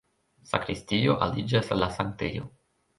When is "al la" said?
1.77-1.95